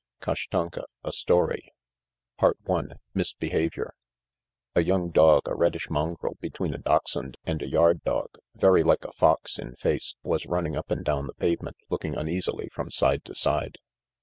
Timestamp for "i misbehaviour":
2.39-3.93